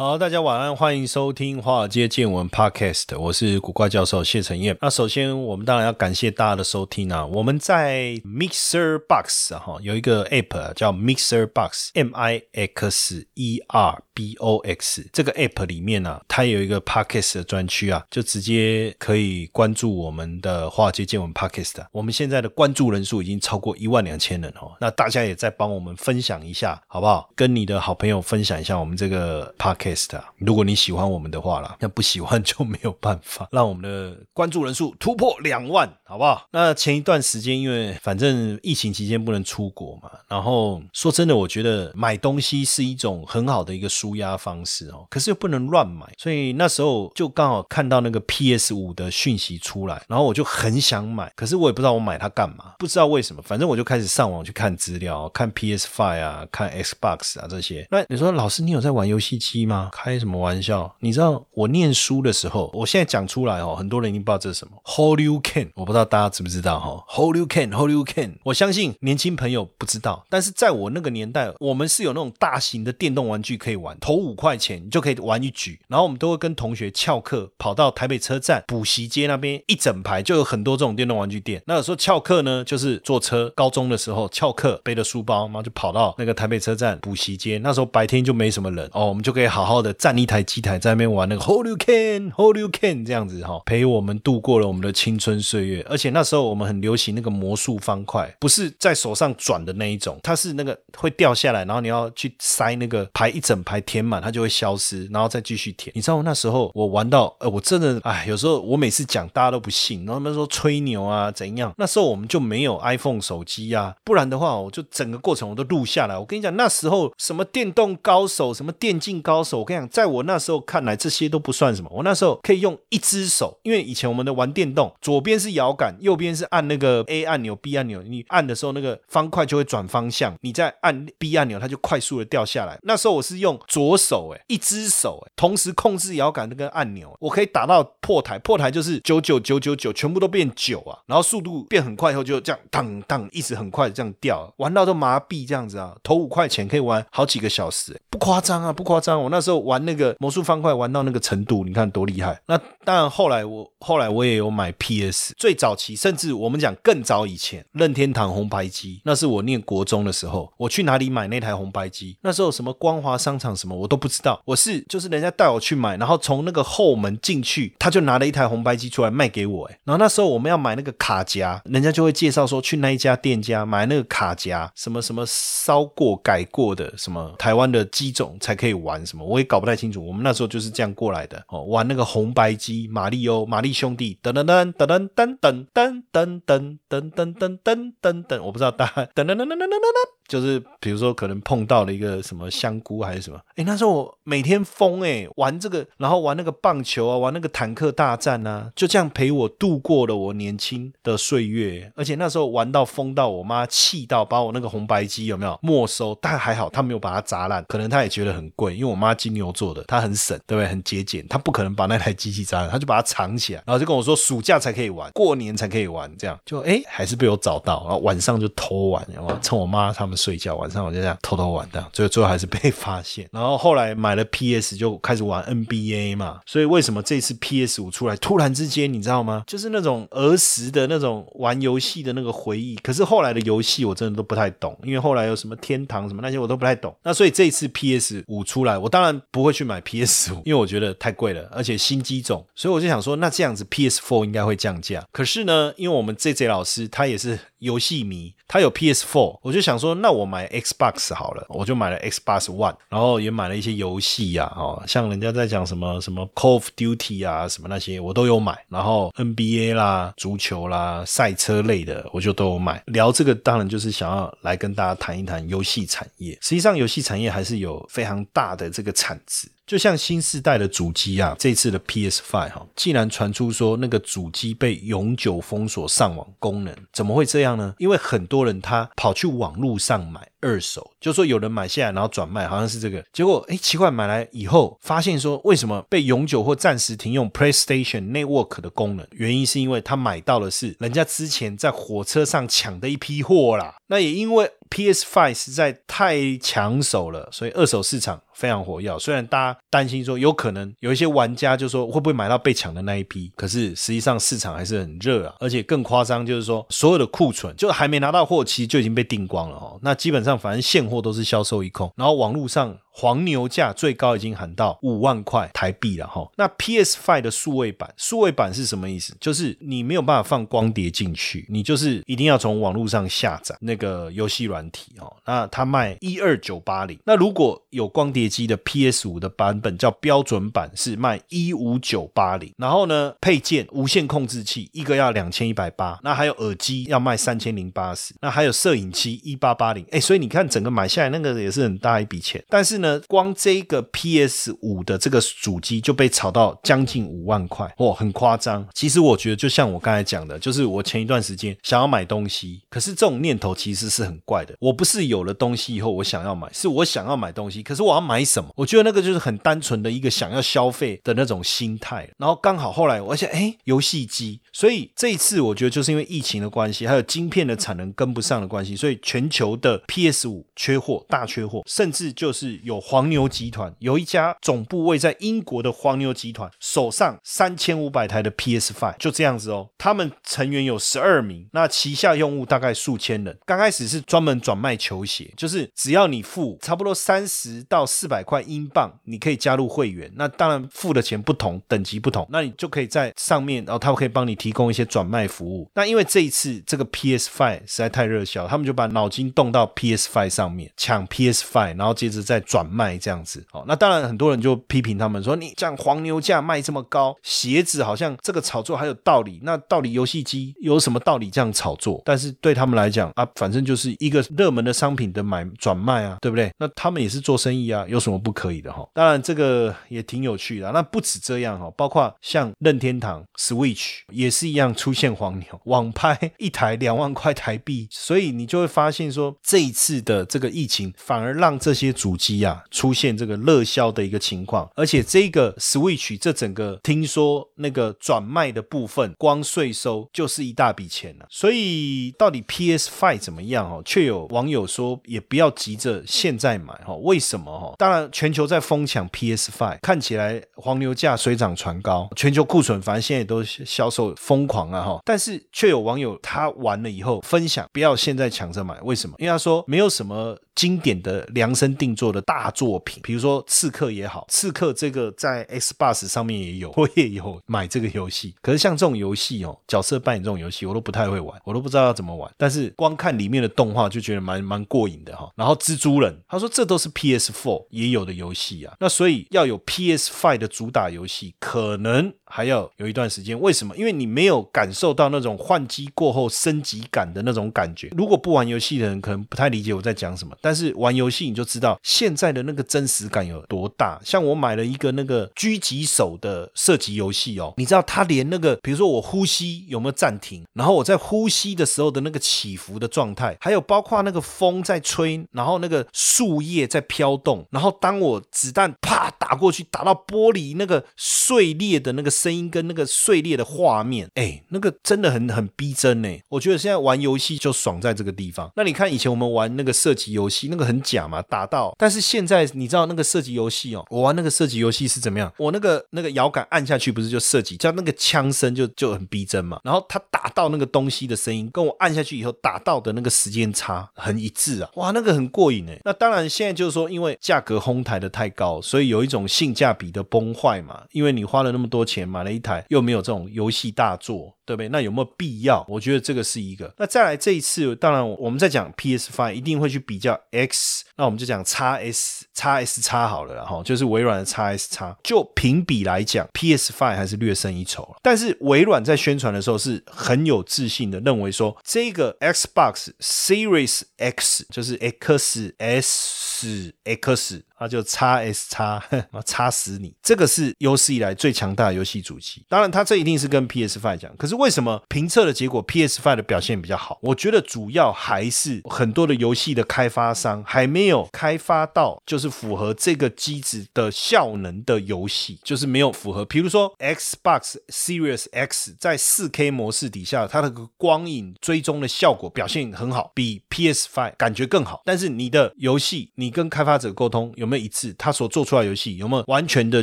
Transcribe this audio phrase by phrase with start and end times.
[0.00, 4.74] 好，大家晚安，欢迎收听《华尔街见闻》Podcast，我是古怪教授谢承彦。
[4.80, 7.26] 那首先，我们当然要感谢大家的收听啊。
[7.26, 15.32] 我们在 Mixer Box 哈有一个 App 叫 Mixer Box，M I X E R B O X 这个
[15.32, 21.86] App 里面呢，它有一个 Podcast 的专区啊，就直接可以关注我们的《华尔街见闻》Podcast。
[21.90, 24.72] 我们现在的关注人数已经超过一万两千人哦。
[24.78, 27.30] 那大家也在帮我们分享一下，好不好？
[27.34, 30.26] 跟你的好朋友分享一下我们这个 Podcast 啊。
[30.36, 36.46] 如果你喜欢我们的话啦，那不喜欢就没有办法 让我们的关注人数突破两万，好不好？
[36.50, 57.86] 那前一段时间，因为反正疫情期间不能出国嘛，然后说真的，我觉得买东西是一种很好的一个舒压方式哦，可是又不能乱买，所以那时候就刚好看到那个 PS 五的讯息出来，然后我就很想买，可是我也不知道我买它干嘛，不知道为什么，反正我就开始上网去看资料，看 PS Five 啊，看 Xbox 啊这些。
[57.90, 59.90] 那你说老师，你有在玩游戏机吗？
[59.92, 60.94] 开什么玩笑？
[61.00, 64.74] 你知道我念书的时候，我现在讲出来哦，很多人已经不知道这是什么。
[64.84, 67.04] Hold you can，我不知道大家知不知道哈。
[67.08, 75.80] Hold you can，Hold you can，我相信年轻朋友不知道，但是在我那个年代，我们是有那种大型的电动玩具可以玩，投五块钱你就可以玩一局。
[75.88, 81.60] 然后我们都会跟同学翘课，跑到台北车站补习街那边一整排就有很多这种电动玩具店。
[81.66, 83.52] 那有时候翘课呢，就是坐车。
[83.56, 87.58] 高中的时候翘课背着书包，然后就跑到那个台北车站补习街。
[87.58, 89.80] 那时候白天就没什么人哦，我们就可以好好。
[89.80, 95.82] 的站一台机台在那边玩那个 Holy Can，Holy can 这样子哈，陪我们度过了我们的青春岁月。
[95.88, 105.92] 而且那时候我们很流行那个魔术方块，不是在手上转的那一种，它是那个会掉下来，然后你要去塞那个排一整排填满，它就会消失，然后再继续填。
[105.94, 111.72] 你知道那时候我玩到，呃，我真的哎，有时候我每次讲大家都不信，然后他们说吹牛啊怎样？
[111.78, 116.18] 那时候我们就没有 iPhone 手机啊，不然的话我就整个过程我都录下来。
[116.18, 119.58] 我跟你讲，那时候什么电动高手，什么电竞高手。
[119.60, 121.90] 我跟你讲，在我那时候看来，这些都不算什么。
[121.92, 128.02] 我那时候可以用一只手，因为以前我们的玩电动，左边是摇杆，右边是按那个 A 按钮、B 按钮。
[128.02, 132.78] 你按的时候，那个方块就会转方向；你再按 B 按钮，它就快速的掉下来。
[132.82, 138.38] 那时候我是用左手，哎，一只手，哎，同时控制摇杆那个按钮，我可以打到破台。
[138.40, 145.94] 破台就是九九九九九，全部都变九啊，然后速度变很快以后，就这样当当，一直很快这样掉，玩到都麻痹这样子啊。
[146.02, 149.22] 投五块钱可以玩好几个小时，不夸张啊，不夸张。
[149.22, 149.60] 我那时候。
[149.60, 152.40] 玩那个魔术方块玩到那个程度，你看多厉害！
[152.46, 162.16] 那当然，后来我后来我也有买 PS，最早期甚至我们讲更早以前，任天堂红白机，那是我念国中的时候，我去哪里买那台红白机？
[162.22, 179.50] 那时候什么光华商场什么我都不知道，我是就是人家带我去买，然后从那个后门进去，他就拿了一台红白机出来卖给我，哎，然后那时候我们要买那个卡夹，人家就会介绍说去那一家店家买那个卡夹，什么什么烧过改过的，什么台湾的机种才可以玩什么，我也。
[179.50, 190.20] 搞不太清楚，我们那时候就是这样过来的哦，玩那个红白机，马里欧、玛丽兄弟，噔噔噔噔噔噔噔噔噔噔噔噔噔噔噔，我不知道大家噔噔噔噔噔噔噔。
[190.28, 201.92] 就是比如说，可能碰到了一个什么香菇还是什么，哎，那时候我每天疯哎玩这个，然后玩那个棒球啊，玩那个坦克大战啊，就这样陪我度过了我年轻的岁月。
[201.94, 206.16] 而且那时候玩到疯到我妈气到把我那个红白机有没有没收？
[206.22, 210.66] 但还好她没有把它砸烂，可能她也觉得很贵，因为我妈金牛座的，她很省，对不对？
[210.66, 220.16] 很节俭，她不可能把那台机器砸烂，她就把它藏起来，然后就跟我说暑假才可以玩，过年才可以玩，这样就哎还是被我找到，然后晚上就偷玩，然后趁我妈他们。
[220.20, 223.26] 睡觉，晚上我就这样偷偷玩的，最后最后还是被发现。
[223.32, 229.44] 然后后来买了 PS 就开始玩 NBA 嘛，所以为什么这次 PS 五出来，突然之间你知道吗？
[229.46, 232.76] 就是那种儿时的那种玩游戏的那个回忆。
[232.76, 236.94] 可是后来的游戏我真的都不太懂，因为后来有什么天堂什么那些我都不太懂。
[237.02, 242.44] 那所以这次 PS 五出来，我当然不会去买 PS 五，因为我觉得太贵了，而且新机种。
[242.54, 245.04] 所以我就想说，那这样子 PS Four 应该会降价。
[245.12, 250.10] 可是呢，因为我们 J J 老师他也是游戏迷，他有 PS Four，我就想说那。
[250.10, 258.58] 我买 Xbox 好了，我就买了 Xbox One，然后也也买了一些游戏呀，哦，像人家在讲什么什么 Call of Duty 啊，什么那些我都有买。
[258.68, 262.82] 然后 NBA 啦、足球啦、赛车类的，我就都有买。
[262.86, 266.36] 聊这个当然就是想要来跟大家谈一谈游戏产业。
[266.42, 269.48] 实际上，游戏产业还是有非常大的这个产值。
[269.70, 277.72] 就像新时代的主机啊，这次的 PS Five 哈，既然传出说那个主机被永久封锁上网功能，怎么会这样呢？
[277.78, 283.46] 因为很多人他跑去网络上买二手，就说有人买下来然后转卖，好像是这个结果。
[283.48, 289.06] 哎，奇怪，买来以后发现说，为什么被永久或暂时停用 PlayStation Network 的功能？
[289.12, 293.76] 原因是因为他买到的是人家之前在火车上抢的一批货啦。
[293.86, 298.22] 那也因为 PS Five 实在太抢手了，所以二手市场。
[298.32, 312.74] 非常火药，虽然大家担心说有可能有一些玩家就说会不会买到被抢的那一批，可是实际上市场还是很热啊，而且更夸张就是说所有的库存就还没拿到货其实就已经被订光了哦，那基本上反正现货都是销售一空，然后网络上。
[312.92, 316.28] 黄牛价最高已经喊到五万块台币了哈。
[316.36, 319.16] 那 PS Five 的数位版，数位版是什么意思？
[319.20, 325.16] 就是你没有办法放光碟进去，你就是一定要从网络上下载那个游戏软体哦。
[325.24, 326.98] 那它卖一二九八零。
[327.04, 332.52] 那如果有光碟机的 PS 五的版本叫标准版，是卖一五九八零。
[332.58, 339.86] 然后呢，配件无线控制器一个要两千一百八，那还有耳机要卖三千零八十，那还有摄影机一八八零。
[339.92, 342.79] 哎，所以你看整个买下来那个也是很大一笔钱，但是。
[342.80, 348.66] 呢，光这个 PS 五的这个主机就被炒到将近五万块，哇，很夸张。
[348.74, 354.54] 其实我觉得，就像我刚才讲的，就是我前一段时间想要买东西，可是这种念头其实是很怪的。
[354.58, 358.50] 我不是有了东西以后我想要买，是我想要买东西，可是我要买什么？
[358.56, 362.08] 我觉得那个就是很单纯的一个想要消费的那种心态。
[362.18, 372.69] 然后刚好后来我想，哎，游戏机，所以这一次我觉得就是因为疫情的关系，还有晶片的产能跟不上的关系，所以全球的 PS 五缺货，大缺货，甚至就是有。
[372.70, 383.36] 有黄牛集团有一家总部位在英国的黄牛集团手上三千五百台的 PS Five 就这样子哦，他们成员有十二名，那旗下用户大概数千人。
[383.44, 390.08] 刚开始是专门转卖球鞋，就是只要你付差不多三十到四百块英镑，你可以加入会员。
[390.14, 395.68] 那当然付的钱不同，等级不同，那你就可以在上面，然后他们可以帮你提供一些转卖服务。
[395.74, 402.59] 那因为这一次这个 PS Five 实在太热销，他们就把脑筋动到 PS Five 上面抢 PS Five，然后接着再转。
[402.60, 412.02] 转卖这样子，哦，那当然很多人就批评他们说，你这样黄牛价卖这么高，鞋子好像这个炒作还有道理，那到底游戏机有什么道理这样炒作？
[412.04, 416.52] 但是对他们来讲啊，反正就是一个热门的商品的买转卖啊，对不对？
[416.58, 418.86] 那他们也是做生意啊，有什么不可以的哈？
[418.92, 420.70] 当然这个也挺有趣的。
[420.72, 432.49] 那不止这样哈，包括像任天堂 Switch 也是一样出现黄牛，网拍一台两万块台币，所以你就会发现说，这一次的这个疫情反而让这些主机啊。
[432.70, 441.26] 出现这个热销的一个情况，而且这个 Switch 这整个听说那个转卖的部分，光税收就是一大笔钱了。
[441.28, 443.82] 所以到底 PS Five 怎么样哦？
[443.84, 447.74] 却有网友说也不要急着现在买哈，为什么哈？
[447.78, 455.00] 当然全球在疯抢 PS Five，看起来黄牛价水涨船高，全球库存反正现在也都销售疯狂啊哈。
[455.04, 459.16] 但是却有网友他完了以后分享，不要现在抢着买，为什么？
[459.18, 460.36] 因为他说没有什么。
[460.60, 468.34] 经典的量身定做的大作品，比如说《刺客》也好，《刺客》这个在 Xbox 上面也有， 我也有买这个游戏。
[468.42, 472.30] 可是像这种游戏哦，角色扮演这种游戏，我都不太会玩，我都不知道要怎么玩。
[472.36, 475.30] 但是光看里面的动画就觉得蛮蛮过瘾的哈。
[475.34, 478.74] 然后蜘蛛人，他说这都是 PS4 也有的游戏啊。
[478.80, 483.38] 那所以要有 PS5 的主打游戏，可能还要有一段时间。
[483.40, 483.76] 为什么？
[483.76, 487.90] 因为你没有感受到那种换机过后升级感的那种感觉。
[487.96, 490.36] 如果不玩游戏的人，可能不太理解我在讲什么。
[490.40, 494.00] 但是玩游戏你就知道现在的那个真实感有多大。
[494.04, 516.08] 像我买了一个那个狙击手的射击游戏哦，你知道它连那个，比如说我呼吸有没有暂停，然后我在呼吸的时候的那个起伏的状态，还有包括那个风在吹，然后那个树叶在飘动，然后当我子弹啪打过去，打到玻璃那个碎裂的那个声音跟那个碎裂的画面，哎，那个真的很很逼真呢。
[516.28, 518.50] 我觉得现在玩游戏就爽在这个地方。
[518.56, 520.40] 那你看以前我们玩那个射击游戏。
[520.50, 521.72] 那个很假嘛，打到。
[521.78, 525.32] 但是现在你知道那个射击游戏哦，我玩那个射击游戏是怎么样？
[525.36, 529.60] 我那个那个摇杆按下去不是就射击，叫那个枪声就就很逼真嘛。
[529.62, 535.78] 然后它打到那个东西的声音，跟我按下去以后打到的那个时间差很一致啊，哇，那个很过瘾哎。
[535.84, 544.36] 那当然现在就是说，因为价格哄抬的太高，所以有一种性价比的崩坏嘛，因为你花了那么多钱买了一台，又没有这种游戏大作。
[544.46, 544.68] 对不对？
[544.70, 545.64] 那有没有必要？
[545.68, 546.74] 我觉得这个是一个。
[546.76, 557.94] 那再来这一次，当然我们在讲 PS Five，一定会去比较 X，那我们就讲 x S、x S、x 好了哈，就是微软的 x S、x 就评比来讲，PS Five 还是略胜一筹。
[558.02, 567.44] 但是微软在宣传的时候是很有自信的，认为说这个 Xbox Series X 就是 X S X。
[567.60, 568.82] 那就叉 S 叉，
[569.26, 569.94] 叉死你！
[570.02, 572.42] 这个是有史以来最强大的游戏主机。
[572.48, 574.16] 当然，它这一定是跟 PS Five 讲。
[574.16, 576.98] 可是为什么评测的结果 PS Five 的表现比较好？
[577.02, 586.24] 我觉得主要还是很多的游戏的开发商还没有开发到就是符合这个机子的效能的游戏，就是没有符合。
[586.24, 594.80] 比如说 Xbox Series X 在 4K 模式底下，它的光影追踪的效果表现很好，比 PS Five 感觉更好。
[594.86, 597.49] 但是你的游戏，你跟开发者沟通有？
[597.50, 599.82] 没一致，他所做出来游戏有没有完全的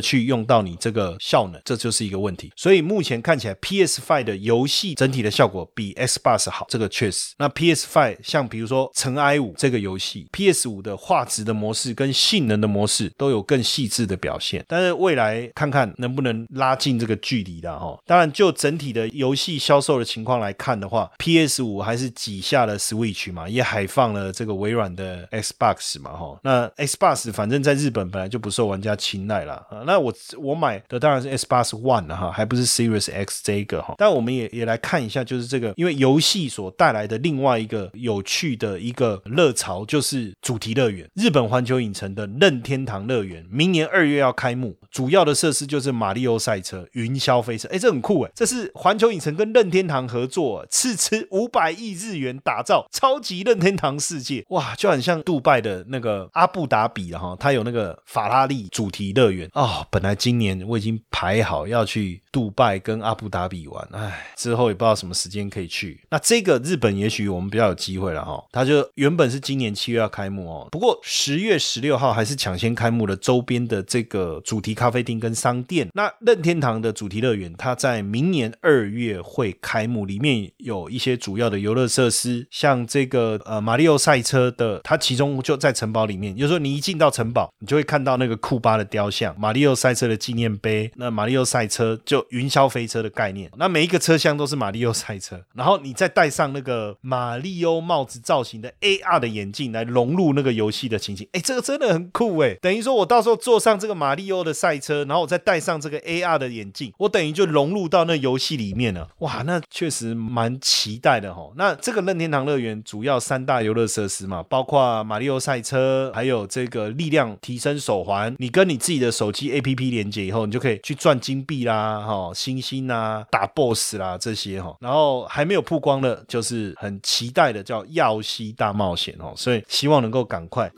[0.00, 2.50] 去用到你这个效能，这就是一个问题。
[2.56, 7.34] 所以目前看起来，PS Five 的游戏整体的效果比 Xbox 好，这个确实。
[7.36, 14.64] 那 PS Five 像比如说《尘埃五》这个游戏，PS 五的画质的模式跟性能的模式都有更细致的表现。
[14.66, 17.98] 但是未来看看能不能拉近这个距离的哈。
[18.06, 26.40] 当然，就整体的游戏销售的情况来看的话，PS 五还是挤下了 Switch 嘛，也海放了这个微软的 Xbox 嘛哈。
[26.42, 27.57] 那 Xbox 反正。
[27.62, 33.94] 在日本本来就不受玩家青睐了啊，那我我买的当然是 S 八十 One 了哈，还不是 Series X 这一个哈。
[33.98, 41.08] 但我们也也来看一下，就是这个，因为游戏所带来的另外一个有趣的一个热潮，就是主题乐园。
[41.14, 57.36] 日本环球影城的任天堂乐园明年二月要开幕，主要的设施就是马里奥赛车、云霄飞车，哎，这很酷哎，这是环球影城跟任天堂合作，斥资五百亿日元打造超级任天堂世界，哇，就很像杜拜的那个阿布达比了哈。
[57.38, 66.00] 它有那个法拉利主题乐园哦，本来今年我已经排好要去杜拜跟阿布达比玩，唉，之后也不知道什么时间可以去。
[66.10, 68.42] 那这个日本也许我们比较有机会了哈。
[68.52, 75.88] 它就原本是今年七月要开幕哦，不过十月十六号还是抢先开幕的周边的这个主题咖啡厅跟商店。
[75.94, 87.37] 那任天堂的主题乐园，它在明年二月会开幕，里面有一些主要的游乐设施，像这个呃马里奥赛车的，它其中就在城堡里面，有时候你一进到城堡。
[87.58, 90.90] 你就会看到那个库巴的雕像，马里奥赛车的纪念碑。
[90.96, 95.40] 那马里奥赛车就云霄飞车的概念，那每一个车厢都是马里奥赛车。
[95.54, 102.54] 然后你再戴上那个马里奥帽子造型的 AR 的眼镜来融入那个游戏的情景，哎，这个真的很酷哎！
[102.62, 109.08] 等于说我到时候坐上这个马里奥的赛车，然后我再戴上这个 AR 的眼镜，我等于就融入到那游戏里面了。
[109.18, 111.52] 哇，那确实蛮期待的哈。
[111.56, 117.27] 那这个任天堂乐园主要三大游乐设施嘛，包括马里奥赛车，还有这个力量。
[117.40, 124.76] 提升手环，你跟你自己的手机 A P P 连接以后，你就可以去赚金币啦，哈，星星啊，打 BOSS 啦这些哈。
[124.80, 130.70] 然后还没有曝光的，就是很期待的叫耀西大冒险哦，所以希望能够赶快。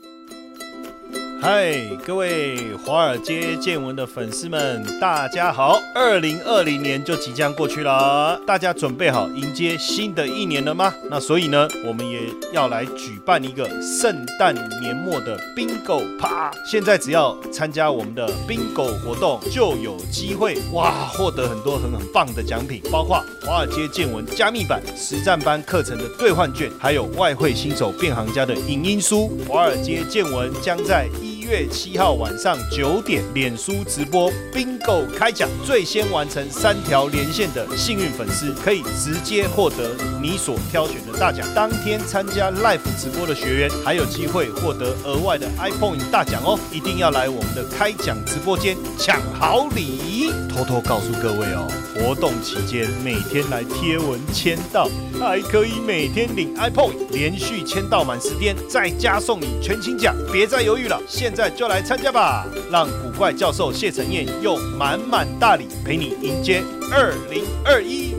[1.43, 1.73] 嗨，
[2.05, 5.81] 各位华尔街见闻的粉丝们，大家好！
[5.95, 10.93] 二零二零年就即将过去了，大家准备好迎接新的一年了吗？
[11.09, 16.51] 那所以呢，我们也要来举办一个圣诞年末的 Bingo 趴。
[16.63, 29.31] 现在只要参加我们的 Bingo 活动，就有机会哇，获得很多很很棒的奖品，包括华尔街见闻加密版实战班课程的兑换券，还有外汇新手变行家的影音书。
[29.49, 31.30] 华尔街见闻将在一。
[31.41, 41.47] 月七号晚上九点，脸书直播 bingo 开奖，最先完成三条连线的幸运粉丝可以直接获得你所挑选的大奖。
[41.53, 46.59] 当天参加 live 直播的学员还有机会获得额外的 iPhone 大奖哦！
[46.71, 50.31] 一定要来我们的开奖直播间抢好礼。
[50.49, 60.15] 偷偷告诉各位哦，活动期间每天来贴文签到，还可以每天领 iPhone，连续签到满十天再加送你全勤奖。
[60.31, 61.49] 别再犹豫了，现现在。
[61.49, 68.15] 就来参加吧，让古怪教授谢承彦用满满大礼陪你迎接二零二一。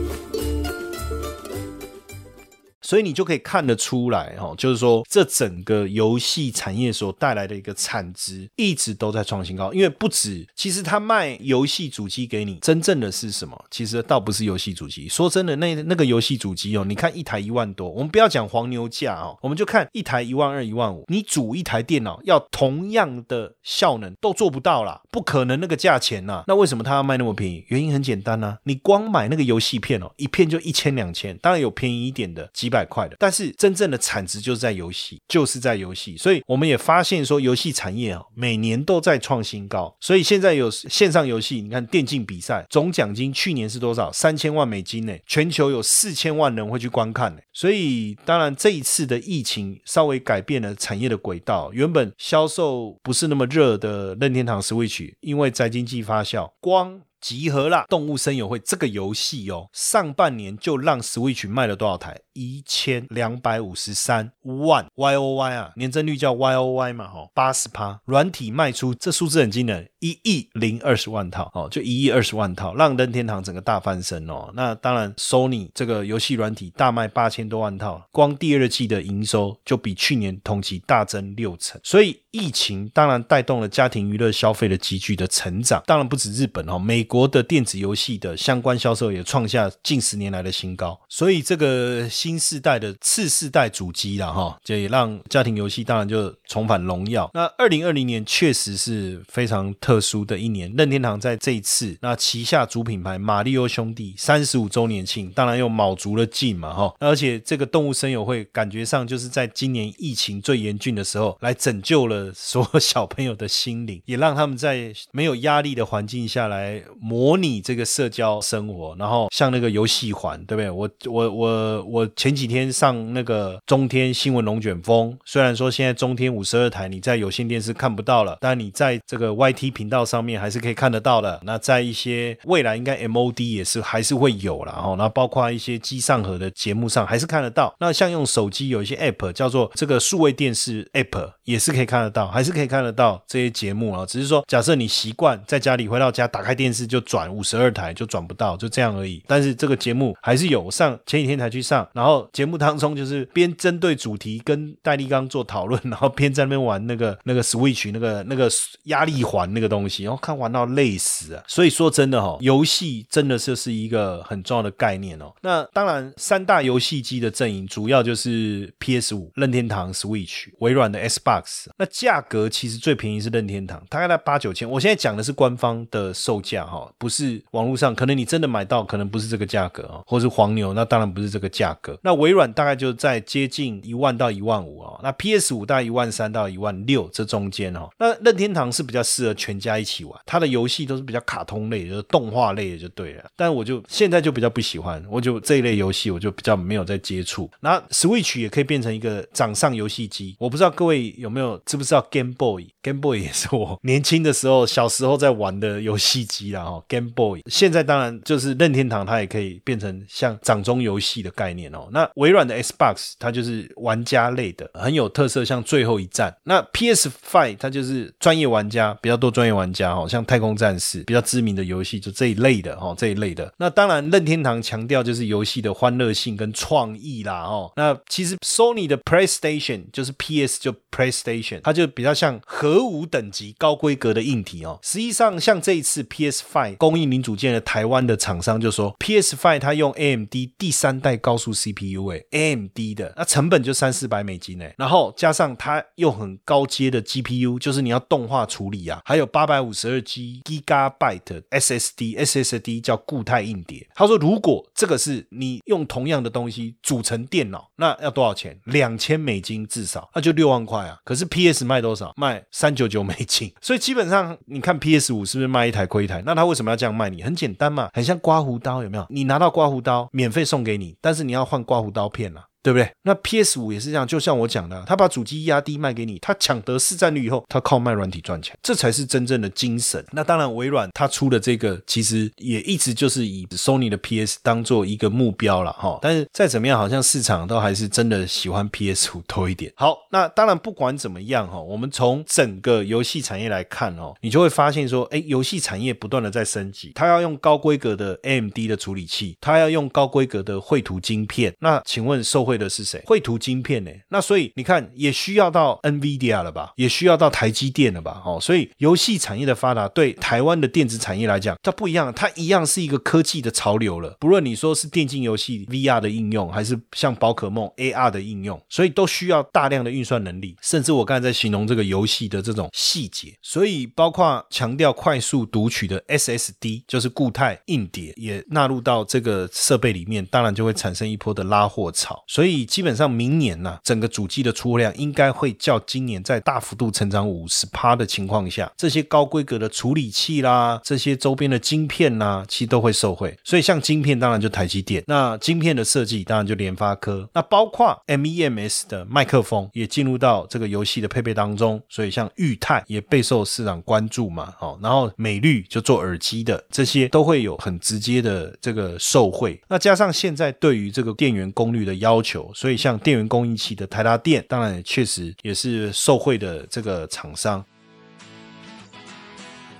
[2.93, 9.73] 所以你就可以看得出来，哈，就是说这整个游戏产业所带来的一个产值一直都在创新高。
[9.73, 13.59] 因为不止，其实他卖游戏主机给你，真正的是什么？
[13.71, 15.09] 其实倒不是游戏主机。
[15.09, 21.03] 说真的，那那个游戏主机哦，你看一台一万多，我们不要讲黄牛价哦，我们就看一台一万二、一万五。
[21.07, 26.43] 你组一台电脑要同样的效能都做不到啦，不可能那个价钱呐。
[26.45, 27.65] 那为什么他要卖那么便宜？
[27.69, 32.82] 原因很简单呐，你光买那个游戏片哦，一片就一千两千，当然有便宜一点的几百。
[32.83, 36.17] 百块的，但是真正的产值就是在游戏，就是在游戏。
[36.17, 39.95] 所以我们也发现说，游戏产业啊，每年都在创新高。
[40.01, 44.11] 所以现在有线上游戏，你看电竞比赛总奖金去年是多少？
[44.11, 45.13] 三千万美金呢？
[45.25, 47.41] 全球有四千万人会去观看呢。
[47.53, 57.01] 所以当然这一次的疫情稍微改变了产业的轨道，原本销售不是那么热的任天堂 Switch，因为宅经济发酵，光。
[57.23, 57.85] 集合啦！
[57.87, 62.19] 动物森友会这个游戏哦，上半年就让 Switch 卖了多少台？
[62.33, 68.01] 一千两百五十三万 Y O Y 啊，年增率叫 Y O Y 嘛，吼，八十趴。
[68.03, 74.51] 软体卖出这数字很惊人，一亿零二十万套哦，就一亿二十万套，让任天堂整个大翻身哦。
[74.53, 81.79] 那当然，Sony 这个游戏软体大卖八千多万套，光第二季的营收就比去年同期大增六成。
[81.83, 90.99] 所以疫情当然带动了家庭娱乐消费的急剧的成长，当然不止日本哦，美国的电子游戏的相关销售也创下近十年来的新高。
[91.07, 92.03] 所以这个。
[92.09, 97.29] 新世代的次世代主机了哈，这也让家庭游戏当然就重返荣耀。
[97.33, 106.91] 那二零二零年确实是非常特特殊的一年，任天堂在这一次那旗下主品牌马里奥兄弟三十五周年庆，当然又卯足了劲嘛哈。
[106.99, 120.71] 而且这个动物声友会感觉上就是在今年疫情最严峻的时候，来拯救了所有小朋友的心灵， 也让他们在没有压力的环境下来模拟这个社交生活，然后像那个游戏环，对不对？
[120.71, 122.09] 我我我我。
[122.15, 131.37] 前几天上那个中天新闻龙卷风，虽然说现在中天五十二台你在有线电视看不到了，但你在这个 YT 频频道上面还是可以看得到的。
[131.43, 134.95] 那在一些未来应该 MOD 也是还是会有了哦。
[134.97, 137.75] 那包括一些机上盒的节目上还是看得到。
[137.81, 144.05] 那像用手机有一些 App 叫做这个数位电视 App 也是可以看得到，还是可以看得到这些节目啊。
[144.05, 149.21] 只是说假设你习惯在家里回到家打开电视就转五十二台就转不到，就这样而已。
[149.27, 151.85] 但是这个节目还是有，上前几天才去上。
[151.91, 158.49] 然后节目当中就是边针对主题跟戴立刚做讨论，然后边在那边玩那个那个 Switch 那个那个
[158.83, 161.43] 压力环那个东西，然后看玩到累死啊！
[161.47, 165.33] 所以说真的哈，游戏真的是是一个很重要的概念哦。
[165.41, 171.65] 那当然，三大游戏机的阵营主要就是 PS 五、任天堂 Switch、微软的 Xbox。
[171.77, 174.69] 那价格其实最便宜是任天堂，大概在八九千。
[174.69, 181.97] 我现在讲的是官方的售价哈，不是网络上，可能你真的买到可能不是这个价格啊，或是黄牛，那当然不是这个价格。
[182.03, 187.89] 那微软大概就在接近一万到一万五啊，那 PS 五大概一万三到一万六这中间哦。
[187.97, 193.23] 那任天堂是比较适合全家一起玩，它的游戏都是比较卡通类，就是动画类的就对了。
[193.35, 197.49] 但我就现在就比较不喜欢，我就这一类游戏我就比较没有在接触。
[197.61, 206.83] 那 Switch 也可以变成一个掌上游戏机，我不知道各位有没有知不知道 Game Boy？Game Boy 也是我年轻的时候小时候在玩的游戏机啦哈。
[206.89, 211.87] Game Boy 现在当然就是任天堂，它也可以变成像掌中游戏的概念哦。
[211.91, 216.35] 那微软的 Xbox 它就是玩家类的，很有特色，像最后一战。
[216.43, 223.51] 那 PS Five 它就是专业玩家比较多，专业玩家哈，像太空战士比较知名的游戏就这一类的哈，这一类的。
[223.57, 227.71] 那当然任天堂强调就是游戏的欢乐性跟创意啦哦。
[227.75, 234.79] 那其实 Sony 的 PlayStation 就是 PS 就 PlayStation，它就比较像核武等级高规格的硬体哦。
[234.81, 242.21] 实际上像这一次 PS Five 供应零组件的台湾的厂商就说 PS Five 它用 AMD 第三代高速 CPU 哎。
[242.31, 253.87] AMD 的那成本就三四百美金呢，然后加上它又很高阶的 GPU，就是你要动画处理啊，还有八百五十二 G Gigabyte SSD，SSD 叫固态硬碟。
[253.95, 258.59] 他说，如果这个是你用同样的东西组成电脑，那要多少钱？
[258.65, 260.99] 两千美金至少，那就六万块啊。
[261.03, 262.13] 可是 PS 卖多少？
[262.15, 263.51] 卖三九九美金。
[263.61, 266.21] 所以基本上你看 PS 五是不是卖一台亏一台？
[266.25, 267.23] 那他为什么要这样卖你？
[267.23, 269.07] 很简单嘛，很像刮胡刀，有没有？
[269.09, 271.93] 你拿到刮胡刀免费送给你，但是你要换刮胡。
[271.93, 272.45] 刀片了。
[272.63, 272.89] 对不对？
[273.03, 280.03] 那 PS 五也是这样，就像我讲的，他把主机压低卖给你，他抢得市占率以后，他靠卖软体赚钱，这才是真正的精神。
[280.13, 285.99] 那当然，微软他出的这个其实也一直就是以 Sony 的 PS 当做一个目标了哈。
[286.01, 289.73] 但是再怎么样，好像市场都还是真的喜欢 PS 五多一点。
[289.75, 301.53] 好，那当然不管怎么样哈，我们从整个游戏产业来看哦，你就会发现说，哎，游戏产业不断的在升级，它要用高规格的 AMD 的处理器，它要用高规格的绘图晶片。
[301.59, 302.52] 那请问受惠？
[302.57, 303.01] 的是谁？
[303.05, 303.91] 绘图晶片呢？
[304.09, 306.73] 那所以你看，也需要到 NVIDIA 了吧？
[306.75, 308.21] 也需要到台积电了吧？
[308.25, 314.15] 哦，所以游戏产业的发达，对台湾的电子产业来讲，它不一样，它一样是一个科技的潮流了。
[314.19, 320.55] 不论你说是电竞游戏 VR 的应用，还是像宝可梦 AR 的应用，所以都需要大量的运算能力。
[320.61, 332.23] 甚至我刚才在形容这个游戏的这种细节，所以包括强调快速读取的 SSD，就是固态硬碟，也纳入到这个设备里面，当然就会产生一波的拉货潮。
[332.27, 343.33] 所以所以基本上明年呢，整个主机的出货量应该会较今年在大幅度成长五十趴的情况下，这些高规格的处理器啦，这些周边的晶片啦，其实都会受惠。
[343.45, 359.57] 所以像晶片当然就台积电，那晶片的设计当然就联发科，那包括 MEMS 的麦克风也进入到这个游戏的配备当中，所以像裕泰也备受市场关注嘛，好，然后美绿就做耳机的，这些都会有很直接的这个受惠。
[359.69, 367.63] 那加上现在对于这个电源功率的要求，所以像电源供应器的台达电，当然也确实也是受惠的这个厂商。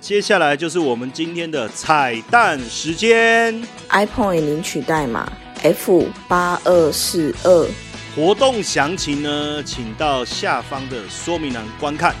[0.00, 7.70] 接下来就是我们今天的彩蛋时间，iPhone 领取代码 F 八二四二。
[8.14, 12.14] 活动详情呢，请到下方的说明栏观看。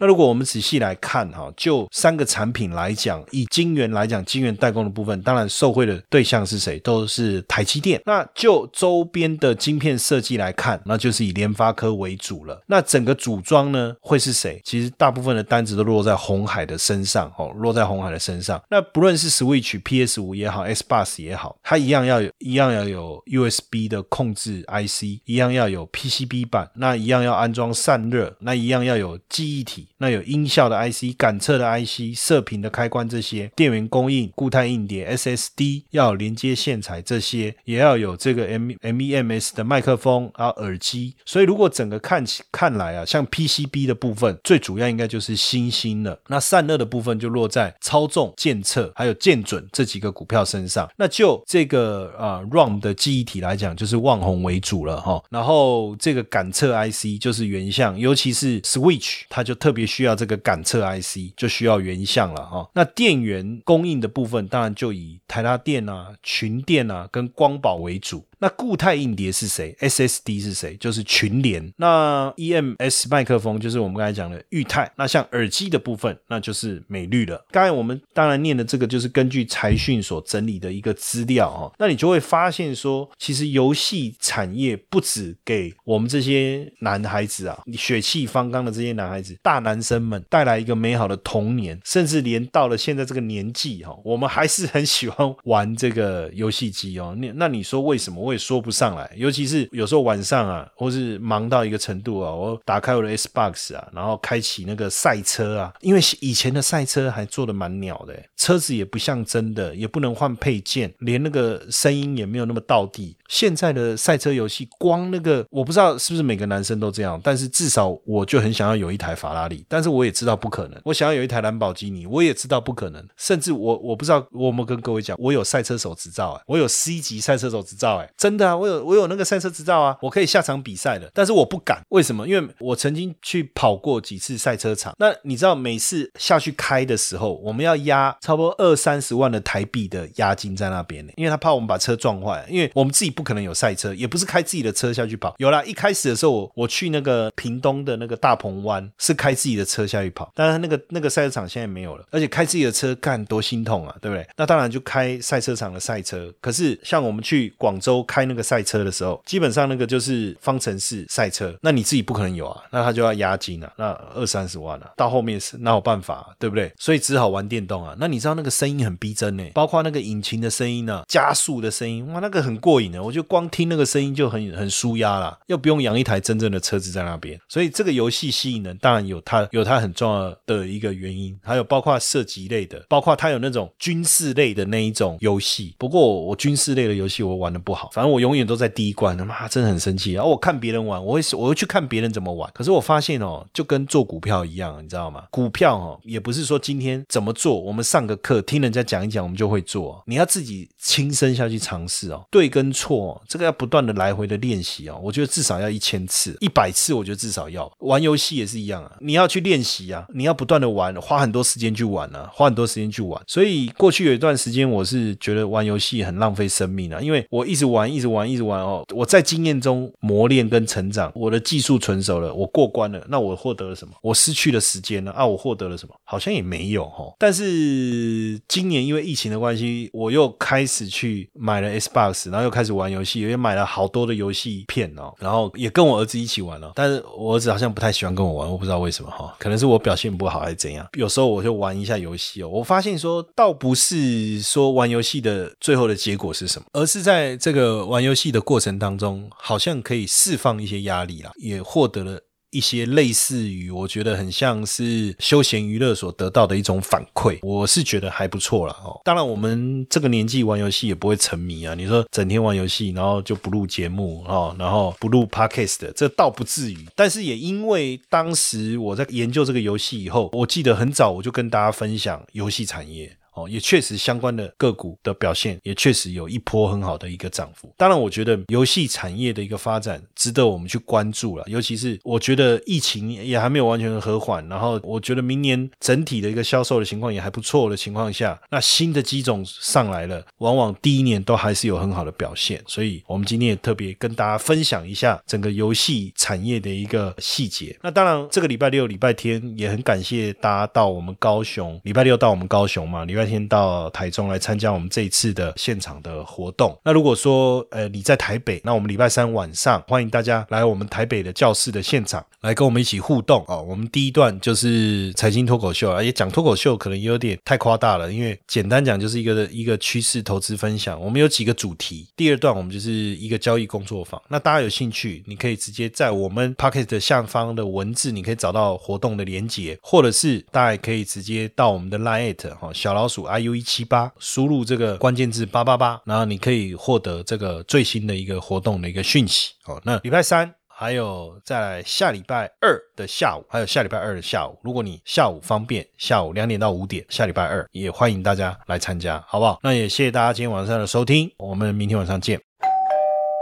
[0.00, 6.78] 那如果我们仔细来看哈，就三个产品来讲，以晶圆来讲，晶圆代工的部分，当然受惠的对象是谁？
[6.80, 8.00] 都是台积电。
[8.06, 12.62] 那就周边的晶片设计来看，那就是以联发科为主了。
[12.66, 14.60] 那整个组装呢，会是谁？
[14.64, 18.62] 其实大部分的单子都落在红海的身上哦，落在红海的身上。
[18.70, 29.87] 那不论是 Switch、PS 五也好，S Bus 也好，它一样要有，一样要有 USB 的控制 IC，一样要有 PCB 板，那一样要安装散热，那一样要有记忆体。
[29.98, 41.16] 那有音效的 IC、感测的 IC、射频的开关这些，电源供应、固态硬碟、SSD 要连接线材这些，也要有这个 M MEMS 的麦克风，还有耳机。
[41.24, 46.16] 所以如果整个看起看来啊，像 PCB 的部分，最主要应该就是新兴了。
[46.28, 50.88] 那散热的部分就落在操纵、监测还有剑准这几个股票身上。
[50.96, 55.20] 那就这个啊 ROM 的记忆体来讲，就是旺宏为主了哈。
[55.28, 59.87] 然后这个感测 IC 就是原相，尤其是 Switch，它就特别。
[59.88, 62.70] 需要这个感测 IC 就需要原像了哈。
[62.74, 68.27] 那电源供应的部分，当然就以台达电啊、群电啊跟光宝为主。
[68.40, 70.76] 那固态硬碟是谁？SSD 是谁？
[70.76, 71.72] 就是群联。
[71.76, 74.90] 那 EMS 麦克风就是我们刚才讲的裕泰。
[74.96, 77.44] 那像耳机的部分，那就是美绿了。
[77.50, 81.72] 刚才我们当然念的这个，就是根据财讯所整理的一个资料哦。
[81.78, 97.16] 那你就会发现说，其实游戏产业不止给我们这些男孩子啊，血气方刚的这些男孩子、大男生们带来一个美好的童年，甚至连到了现在这个年纪哈，我们还是很喜欢玩这个游戏机哦。
[97.18, 98.27] 那那你说为什么？
[98.28, 113.16] 我也说不上来，尤其是有时候晚上啊，或是忙到一个程度啊，我打开我的 Xbox 啊，然后开启那个赛车啊，因为以前的赛车还做的蛮鸟的，车子也不像真的，也不能换配件，连那个声音也没有那么到地。
[113.28, 120.80] 现在的赛车游戏，光那个我不知道是不是每个男生都这样，但是至少我就很想要有一台法拉利，但是我也知道不可能。
[120.84, 123.06] 我想要有一台兰博基尼，我也知道不可能。
[123.16, 131.10] 甚至我我不知道我有没有跟各位讲，我有赛车手执照哎，我有 C 级赛车手执照哎，真的啊，我有我有那个赛车执照啊，我可以下场比赛的。
[131.14, 132.28] 但是我不敢，为什么？
[132.28, 143.08] 因为我曾经去跑过几次赛车场，那你知道每次下去开的时候，我们要押差不多二三十万的台币的押金在那边呢，因为他怕我们把车撞坏，因为我们自己。
[143.18, 145.34] 不可能有赛车，也不是开自己的车下去跑。
[145.38, 150.30] 有啦，一开始的时候，我我去那个屏东的那个大鹏湾，是开自己的车下去跑。
[150.36, 154.24] 但是那个那个赛车场现在没有了，而且开自己的车干多心痛啊，对不对？
[154.36, 156.32] 那当然就开赛车场的赛车。
[156.40, 166.72] 可是像我们去广州开那个赛车的时候，基本上那个就是方程式赛车，那你自己不可能有啊，那他就要押金啊，那二三十万啊，到后面是哪有办法，对不对？
[166.78, 167.94] 所以只好玩电动啊。
[168.00, 173.02] 那你知道那个声音很逼真呢，包括那个引擎的声音呢，加速的声音，哇，那个很过瘾的。
[173.02, 185.74] 我就光听那个声音就很很舒压了，又不用养一台真正的车子在那边，所以这个游戏吸引人，当然有它有它很重要的一个原因，还有包括射击类的，包括它有那种军事类的那一种游戏。
[185.78, 190.12] 不过我军事类的游戏我玩的不好，反正我永远都在第一关，他妈真的很生气。
[190.12, 195.24] 然后我看别人玩，我会我会去看别人怎么玩，可是我发现哦，就跟做股票一样，你知道吗？
[195.30, 203.38] 股票哦，也不是说今天怎么做，我们上个课听人家讲一讲，我们就会做，你要自己亲身下去尝试哦，对跟错这。
[203.38, 207.72] 这个要不断的来回的练习哦，我觉得至少要一千次、一百次，我觉得至少要。
[207.78, 213.22] 玩游戏也是一样啊，你要去练习啊，你要不断的玩，花很多时间去玩啊，花很多时间去玩。
[213.28, 218.84] 所以过去有一段时间，我是觉得玩游戏很浪费生命啊，因为我一直玩、一直玩、一直玩哦。
[218.94, 223.94] 我在经验中磨练跟成长，我的技术纯熟了，我过关了，那我获得了什么？
[224.02, 225.94] 我失去了时间了啊，我获得了什么？
[226.04, 227.04] 好像也没有哈。
[227.18, 233.18] 但是今年因为疫情的关系，我又开始去买了 Xbox，然后又开始玩游戏。
[233.18, 240.86] 也买了好多的游戏片哦，然后也跟我儿子一起玩了，但是我儿子好像不太喜欢跟我玩，我不知道为什么哈，可能是我表现不好还是怎样。
[240.96, 252.20] 有时候我就玩一下游戏哦，我发现说倒不是说玩游戏的最后的结果是什么，而是在这个呃玩游戏的过程当中，好像可以释放一些压力啦，也获得了。
[252.50, 258.98] 一些类似于我觉得很像是休闲娱乐所得到的一种反馈，我是觉得还不错了哦。
[259.04, 261.74] 当然，我们这个年纪玩游戏也不会沉迷啊。
[261.74, 266.88] 你说整天玩游戏，然后就不录节目哦，然后不录 podcast，这倒不至于。
[266.96, 273.17] 但是也因为当时我在研究这个游戏以后，我记得很早我就跟大家分享游戏产业。
[273.38, 277.72] 哦，也确实相关的个股的表现也确实有一波很好的一个涨幅。
[277.76, 281.44] 当然，我觉得游戏产业的一个发展值得我们去关注了。
[281.46, 292.60] 尤其是我觉得疫情也还没有完全和缓，然后我觉得明年整体的一个销售的情况也还不错的情况下，那新的机种上来了，往往第一年都还是有很好的表现。
[292.66, 297.78] 所以，我们今天也特别跟大家分享一下整个游戏产业的一个细节。
[297.82, 303.27] 那当然，这个礼拜六、礼拜天也很感谢大家到我们高雄，礼拜六到我们高雄嘛，礼拜。
[303.28, 306.76] 天到台中来参加我们这一次的现场的活动。
[306.84, 313.62] 那如果说呃你在台北，那我们礼拜三晚上欢迎大家来我们台北的教室的现场来跟我们一起互动哦。
[313.62, 321.00] 我们第一段就是财经脱口秀，而且讲脱口秀可能有点太夸大了，因为简单讲就是一个一个趋势投资分享。
[321.00, 322.08] 我们有几个主题。
[322.16, 324.20] 第二段我们就是一个交易工作坊。
[324.28, 333.28] 那大家有兴趣，你可以直接在我们 Pocket 的下方的文字，你可以找到活动的连接，或者是大家也可以直接到我们的 Line 哈小老鼠鼠。
[333.28, 339.52] iu 一七八，输入这个关键字八八八，然后你可以获得这个最新的一个活动的一个讯息。
[339.66, 349.58] 哦，那礼拜三还有在下礼拜二的下午，还有下礼拜二的下午，如果你下午方便，下午两点到五点，下礼拜二也欢迎大家来参加，好不好？
[349.62, 352.40] 那也谢谢大家今天晚上的收听，我们明天晚上见。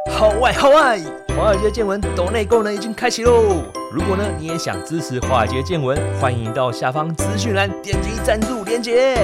[0.08, 0.98] 好外好外，
[1.36, 3.64] 华尔街见闻抖内功能已经开启喽！
[3.92, 9.16] 如果呢你也想支持华尔街见闻，欢迎到下方资讯栏点击赞助链接。